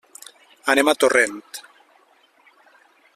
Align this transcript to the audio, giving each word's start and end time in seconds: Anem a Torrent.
Anem 0.73 0.89
a 0.89 0.95
Torrent. 1.03 1.45